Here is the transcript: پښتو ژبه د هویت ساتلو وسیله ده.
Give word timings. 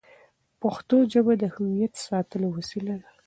پښتو 0.61 0.97
ژبه 1.13 1.33
د 1.41 1.43
هویت 1.55 1.93
ساتلو 2.07 2.47
وسیله 2.57 2.95
ده. 3.01 3.09